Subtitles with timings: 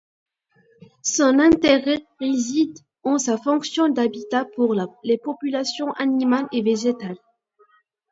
[1.03, 7.19] Son intérêt réside en sa fonction d’habitat pour les populations animales et végétales.